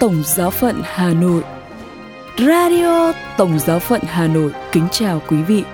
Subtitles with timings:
[0.00, 1.42] Tổng Giáo phận Hà Nội
[2.38, 5.64] Radio Tổng Giáo phận Hà Nội kính chào quý vị.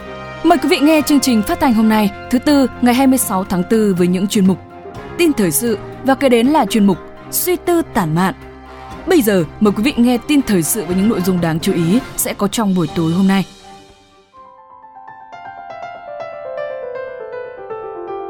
[0.44, 3.62] Mời quý vị nghe chương trình phát thanh hôm nay, thứ tư, ngày 26 tháng
[3.70, 4.58] 4 với những chuyên mục
[5.18, 6.98] Tin thời sự và kế đến là chuyên mục
[7.30, 8.34] Suy tư tản mạn.
[9.06, 11.72] Bây giờ, mời quý vị nghe tin thời sự với những nội dung đáng chú
[11.72, 13.46] ý sẽ có trong buổi tối hôm nay.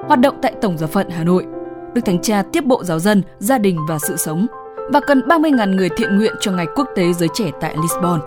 [0.06, 1.47] Hoạt động tại Tổng Giáo phận Hà Nội,
[1.95, 4.47] Đức Thánh Cha tiếp bộ giáo dân, gia đình và sự sống
[4.92, 8.20] và cần 30.000 người thiện nguyện cho Ngày Quốc tế Giới Trẻ tại Lisbon.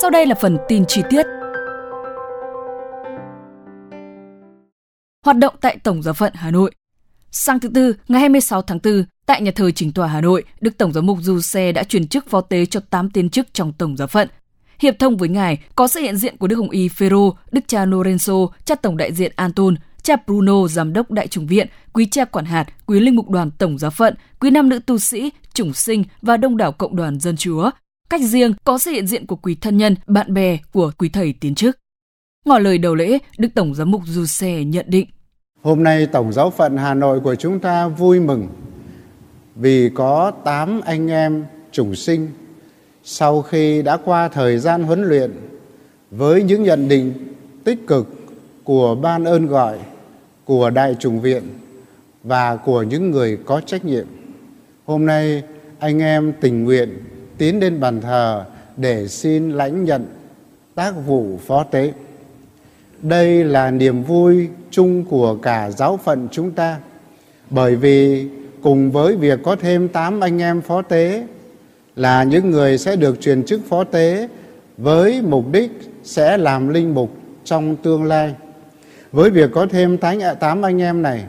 [0.00, 1.26] Sau đây là phần tin chi tiết.
[5.24, 6.70] Hoạt động tại Tổng giáo phận Hà Nội
[7.30, 10.78] Sang thứ Tư, ngày 26 tháng 4, tại nhà thờ Chính tòa Hà Nội, Đức
[10.78, 13.72] Tổng giám mục Du Xe đã chuyển chức phó tế cho 8 tiên chức trong
[13.72, 14.28] Tổng giáo phận.
[14.78, 17.86] Hiệp thông với ngài có sự hiện diện của Đức Hồng Y Ferro, Đức cha
[17.86, 22.24] Lorenzo, cha Tổng đại diện Anton, cha Bruno, giám đốc đại chủng viện, quý cha
[22.24, 25.72] quản hạt, quý linh mục đoàn tổng giáo phận, quý nam nữ tu sĩ, chủng
[25.72, 27.70] sinh và đông đảo cộng đoàn dân chúa.
[28.10, 31.34] Cách riêng có sự hiện diện của quý thân nhân, bạn bè của quý thầy
[31.40, 31.78] tiến chức.
[32.44, 35.06] Ngỏ lời đầu lễ, Đức Tổng giám mục Du Xe nhận định.
[35.62, 38.48] Hôm nay Tổng giáo phận Hà Nội của chúng ta vui mừng
[39.56, 42.28] vì có 8 anh em chủng sinh
[43.04, 45.30] sau khi đã qua thời gian huấn luyện
[46.10, 47.14] với những nhận định
[47.64, 48.19] tích cực
[48.64, 49.78] của ban ơn gọi,
[50.44, 51.42] của đại trùng viện
[52.24, 54.06] và của những người có trách nhiệm
[54.86, 55.42] hôm nay,
[55.78, 56.98] anh em tình nguyện
[57.38, 58.44] tiến đến bàn thờ
[58.76, 60.06] để xin lãnh nhận
[60.74, 61.92] tác vụ phó tế
[63.02, 66.78] đây là niềm vui chung của cả giáo phận chúng ta,
[67.50, 68.28] bởi vì
[68.62, 71.26] cùng với việc có thêm 8 anh em phó tế
[71.96, 74.28] là những người sẽ được truyền chức phó tế
[74.76, 75.70] với mục đích
[76.02, 77.10] sẽ làm linh mục
[77.44, 78.34] trong tương lai.
[79.12, 79.98] Với việc có thêm
[80.40, 81.24] 8 anh em này,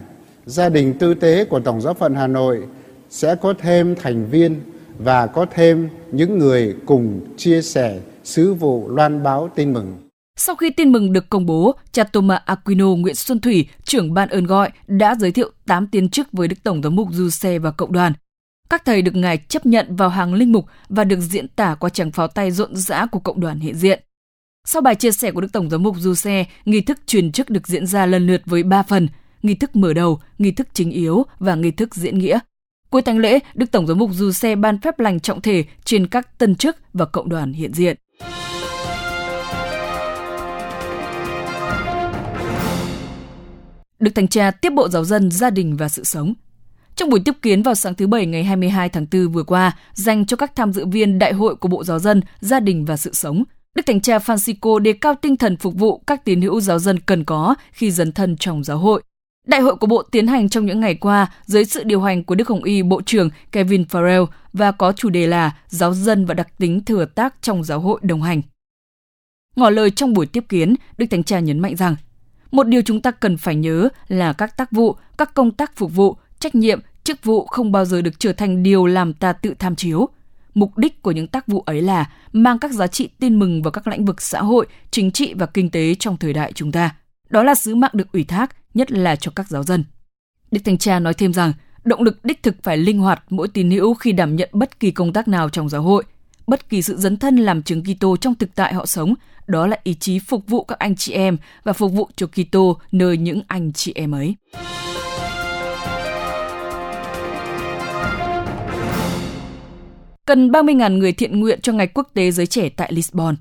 [0.45, 2.63] gia đình tư tế của Tổng giáo phận Hà Nội
[3.09, 4.61] sẽ có thêm thành viên
[4.97, 9.97] và có thêm những người cùng chia sẻ sứ vụ loan báo tin mừng.
[10.37, 14.29] Sau khi tin mừng được công bố, cha Thomas Aquino Nguyễn Xuân Thủy, trưởng ban
[14.29, 17.59] ơn gọi, đã giới thiệu 8 tiến chức với Đức Tổng giám mục Du Xe
[17.59, 18.13] và cộng đoàn.
[18.69, 21.89] Các thầy được Ngài chấp nhận vào hàng linh mục và được diễn tả qua
[21.89, 24.03] tràng pháo tay rộn rã của cộng đoàn hiện diện.
[24.65, 27.49] Sau bài chia sẻ của Đức Tổng giám mục Du Xe, nghi thức truyền chức
[27.49, 29.07] được diễn ra lần lượt với 3 phần,
[29.43, 32.39] nghi thức mở đầu, nghi thức chính yếu và nghi thức diễn nghĩa.
[32.89, 36.07] Cuối thánh lễ, Đức Tổng giám mục Du Xe ban phép lành trọng thể trên
[36.07, 37.97] các tân chức và cộng đoàn hiện diện.
[43.99, 46.33] Đức Thánh Cha tiếp bộ giáo dân, gia đình và sự sống.
[46.95, 50.25] Trong buổi tiếp kiến vào sáng thứ Bảy ngày 22 tháng 4 vừa qua, dành
[50.25, 53.13] cho các tham dự viên đại hội của Bộ Giáo dân, Gia đình và Sự
[53.13, 53.43] sống,
[53.75, 56.99] Đức Thánh Cha Francisco đề cao tinh thần phục vụ các tín hữu giáo dân
[56.99, 59.03] cần có khi dấn thân trong giáo hội.
[59.47, 62.35] Đại hội của Bộ tiến hành trong những ngày qua dưới sự điều hành của
[62.35, 66.33] Đức Hồng Y Bộ trưởng Kevin Farrell và có chủ đề là Giáo dân và
[66.33, 68.41] đặc tính thừa tác trong giáo hội đồng hành.
[69.55, 71.95] Ngỏ lời trong buổi tiếp kiến, Đức Thánh Cha nhấn mạnh rằng
[72.51, 75.95] một điều chúng ta cần phải nhớ là các tác vụ, các công tác phục
[75.95, 79.53] vụ, trách nhiệm, chức vụ không bao giờ được trở thành điều làm ta tự
[79.59, 80.09] tham chiếu.
[80.53, 83.71] Mục đích của những tác vụ ấy là mang các giá trị tin mừng vào
[83.71, 86.95] các lĩnh vực xã hội, chính trị và kinh tế trong thời đại chúng ta.
[87.29, 89.83] Đó là sứ mạng được ủy thác, nhất là cho các giáo dân.
[90.51, 91.53] Đức Thánh Cha nói thêm rằng,
[91.83, 94.91] động lực đích thực phải linh hoạt mỗi tín hữu khi đảm nhận bất kỳ
[94.91, 96.03] công tác nào trong giáo hội,
[96.47, 99.13] bất kỳ sự dấn thân làm chứng Kitô trong thực tại họ sống,
[99.47, 102.79] đó là ý chí phục vụ các anh chị em và phục vụ cho Kitô
[102.91, 104.35] nơi những anh chị em ấy.
[110.31, 113.35] Cần 30.000 người thiện nguyện cho Ngày Quốc tế Giới Trẻ tại Lisbon.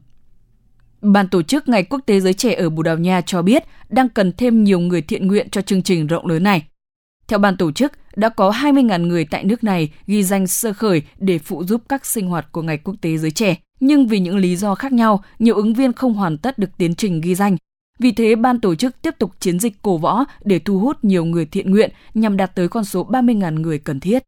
[1.01, 4.09] Ban tổ chức Ngày Quốc tế Giới Trẻ ở Bồ Đào Nha cho biết đang
[4.09, 6.63] cần thêm nhiều người thiện nguyện cho chương trình rộng lớn này.
[7.29, 11.03] Theo ban tổ chức, đã có 20.000 người tại nước này ghi danh sơ khởi
[11.19, 13.57] để phụ giúp các sinh hoạt của Ngày Quốc tế Giới Trẻ.
[13.81, 16.95] Nhưng vì những lý do khác nhau, nhiều ứng viên không hoàn tất được tiến
[16.95, 17.57] trình ghi danh.
[17.99, 21.25] Vì thế, ban tổ chức tiếp tục chiến dịch cổ võ để thu hút nhiều
[21.25, 24.23] người thiện nguyện nhằm đạt tới con số 30.000 người cần thiết.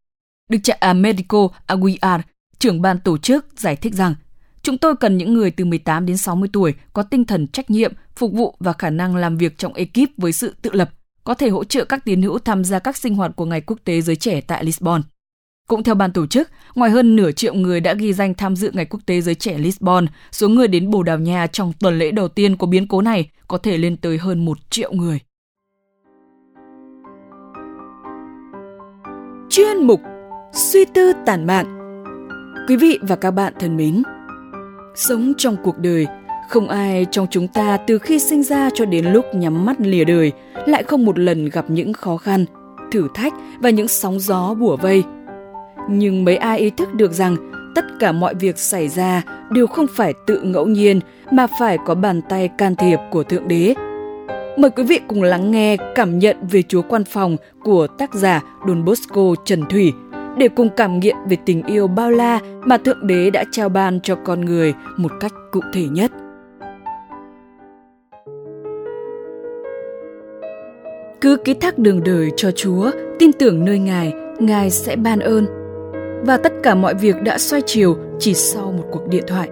[0.50, 2.20] Đức cha Americo Aguiar,
[2.62, 4.14] trưởng ban tổ chức, giải thích rằng
[4.62, 7.92] Chúng tôi cần những người từ 18 đến 60 tuổi có tinh thần trách nhiệm,
[8.16, 10.90] phục vụ và khả năng làm việc trong ekip với sự tự lập,
[11.24, 13.78] có thể hỗ trợ các tín hữu tham gia các sinh hoạt của Ngày Quốc
[13.84, 15.02] tế Giới Trẻ tại Lisbon.
[15.68, 18.70] Cũng theo ban tổ chức, ngoài hơn nửa triệu người đã ghi danh tham dự
[18.74, 22.10] Ngày Quốc tế Giới Trẻ Lisbon, số người đến Bồ Đào Nha trong tuần lễ
[22.10, 25.18] đầu tiên của biến cố này có thể lên tới hơn một triệu người.
[29.50, 30.00] Chuyên mục
[30.52, 31.81] Suy tư tản mạn
[32.68, 34.02] Quý vị và các bạn thân mến,
[34.94, 36.06] sống trong cuộc đời,
[36.48, 40.04] không ai trong chúng ta từ khi sinh ra cho đến lúc nhắm mắt lìa
[40.04, 40.32] đời
[40.66, 42.44] lại không một lần gặp những khó khăn,
[42.92, 45.02] thử thách và những sóng gió bủa vây.
[45.90, 47.36] Nhưng mấy ai ý thức được rằng
[47.74, 51.00] tất cả mọi việc xảy ra đều không phải tự ngẫu nhiên
[51.30, 53.74] mà phải có bàn tay can thiệp của Thượng Đế.
[54.58, 58.42] Mời quý vị cùng lắng nghe cảm nhận về Chúa Quan Phòng của tác giả
[58.68, 59.92] Don Bosco Trần Thủy
[60.38, 64.00] để cùng cảm nghiệm về tình yêu bao la mà Thượng Đế đã trao ban
[64.00, 66.12] cho con người một cách cụ thể nhất.
[71.20, 75.46] Cứ ký thác đường đời cho Chúa, tin tưởng nơi Ngài, Ngài sẽ ban ơn.
[76.26, 79.48] Và tất cả mọi việc đã xoay chiều chỉ sau một cuộc điện thoại.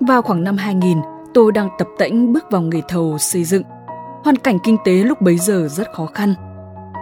[0.00, 0.98] Vào khoảng năm 2000,
[1.34, 3.62] tôi đang tập tễnh bước vào nghề thầu xây dựng.
[4.24, 6.34] Hoàn cảnh kinh tế lúc bấy giờ rất khó khăn.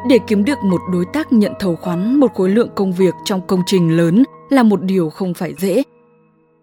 [0.09, 3.41] Để kiếm được một đối tác nhận thầu khoán, một khối lượng công việc trong
[3.47, 5.83] công trình lớn là một điều không phải dễ.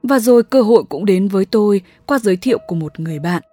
[0.03, 3.43] Và rồi cơ hội cũng đến với tôi qua giới thiệu của một người bạn.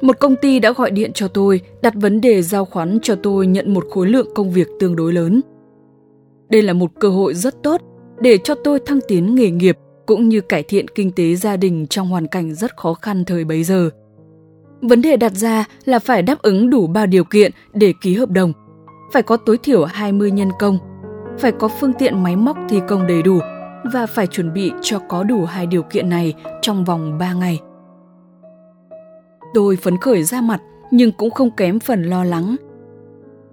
[0.00, 3.46] Một công ty đã gọi điện cho tôi, đặt vấn đề giao khoán cho tôi
[3.46, 5.40] nhận một khối lượng công việc tương đối lớn.
[6.48, 7.80] Đây là một cơ hội rất tốt
[8.20, 11.86] để cho tôi thăng tiến nghề nghiệp cũng như cải thiện kinh tế gia đình
[11.86, 13.90] trong hoàn cảnh rất khó khăn thời bấy giờ.
[14.80, 18.30] Vấn đề đặt ra là phải đáp ứng đủ ba điều kiện để ký hợp
[18.30, 18.52] đồng.
[19.12, 20.78] Phải có tối thiểu 20 nhân công,
[21.38, 23.38] phải có phương tiện máy móc thi công đầy đủ
[23.92, 27.60] và phải chuẩn bị cho có đủ hai điều kiện này trong vòng 3 ngày.
[29.54, 30.60] Tôi phấn khởi ra mặt
[30.90, 32.56] nhưng cũng không kém phần lo lắng.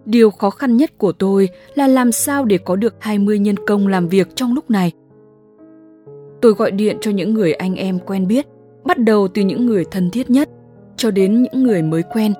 [0.06, 3.88] Điều khó khăn nhất của tôi là làm sao để có được 20 nhân công
[3.88, 4.92] làm việc trong lúc này.
[6.42, 8.48] Tôi gọi điện cho những người anh em quen biết,
[8.86, 10.50] bắt đầu từ những người thân thiết nhất
[10.98, 12.33] cho đến những người mới quen.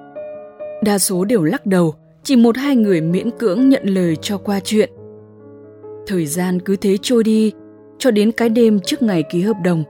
[0.84, 1.94] Đa số đều lắc đầu,
[2.24, 4.90] chỉ một hai người miễn cưỡng nhận lời cho qua chuyện.
[6.08, 7.52] Thời gian cứ thế trôi đi,
[8.00, 9.84] cho đến cái đêm trước ngày ký hợp đồng.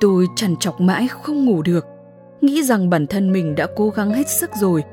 [0.00, 1.84] Tôi chằn chọc mãi không ngủ được
[2.42, 4.84] nghĩ rằng bản thân mình đã cố gắng hết sức rồi.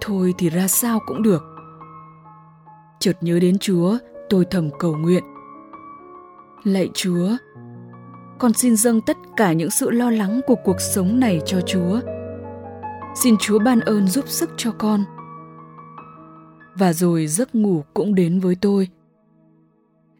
[0.00, 1.42] Thôi thì ra sao cũng được.
[3.00, 3.98] Chợt nhớ đến Chúa,
[4.30, 5.24] tôi thầm cầu nguyện.
[6.64, 7.28] Lạy Chúa,
[8.38, 12.00] con xin dâng tất cả những sự lo lắng của cuộc sống này cho Chúa.
[13.22, 15.04] Xin Chúa ban ơn giúp sức cho con.
[16.78, 18.88] Và rồi giấc ngủ cũng đến với tôi.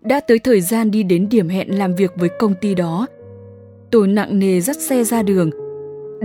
[0.00, 3.06] Đã tới thời gian đi đến điểm hẹn làm việc với công ty đó.
[3.90, 5.50] Tôi nặng nề dắt xe ra đường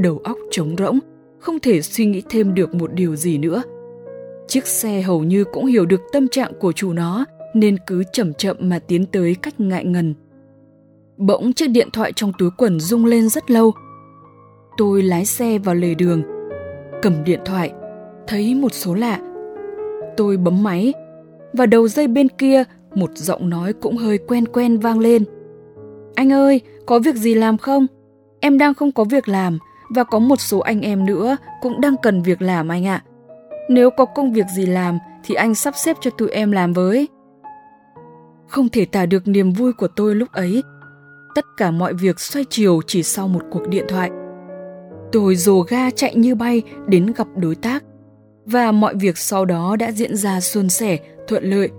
[0.01, 1.00] đầu óc trống rỗng,
[1.39, 3.63] không thể suy nghĩ thêm được một điều gì nữa.
[4.47, 8.33] Chiếc xe hầu như cũng hiểu được tâm trạng của chủ nó nên cứ chậm
[8.33, 10.13] chậm mà tiến tới cách ngại ngần.
[11.18, 13.73] Bỗng chiếc điện thoại trong túi quần rung lên rất lâu.
[14.77, 16.23] Tôi lái xe vào lề đường,
[17.01, 17.71] cầm điện thoại,
[18.27, 19.26] thấy một số lạ.
[20.17, 20.93] Tôi bấm máy
[21.53, 22.63] và đầu dây bên kia
[22.95, 25.23] một giọng nói cũng hơi quen quen vang lên.
[26.15, 27.87] Anh ơi, có việc gì làm không?
[28.39, 29.59] Em đang không có việc làm,
[29.89, 33.03] và có một số anh em nữa cũng đang cần việc làm anh ạ.
[33.69, 37.07] Nếu có công việc gì làm thì anh sắp xếp cho tụi em làm với.
[38.47, 40.63] Không thể tả được niềm vui của tôi lúc ấy.
[41.35, 44.11] Tất cả mọi việc xoay chiều chỉ sau một cuộc điện thoại.
[45.11, 47.83] Tôi dồ ga chạy như bay đến gặp đối tác
[48.47, 50.97] và mọi việc sau đó đã diễn ra suôn sẻ,
[51.27, 51.69] thuận lợi.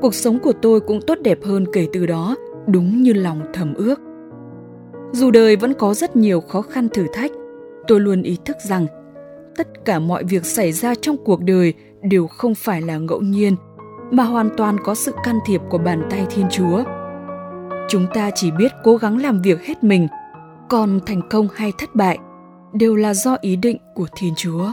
[0.00, 2.36] Cuộc sống của tôi cũng tốt đẹp hơn kể từ đó,
[2.66, 4.00] đúng như lòng thầm ước.
[5.12, 7.30] Dù đời vẫn có rất nhiều khó khăn thử thách,
[7.86, 8.86] tôi luôn ý thức rằng
[9.56, 13.56] tất cả mọi việc xảy ra trong cuộc đời đều không phải là ngẫu nhiên,
[14.10, 16.84] mà hoàn toàn có sự can thiệp của bàn tay Thiên Chúa.
[17.88, 20.08] Chúng ta chỉ biết cố gắng làm việc hết mình,
[20.68, 22.18] còn thành công hay thất bại
[22.72, 24.72] đều là do ý định của Thiên Chúa.